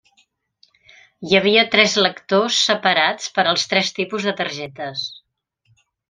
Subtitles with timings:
[1.27, 5.05] Hi havia tres lectors separats per als tres tipus de targetes.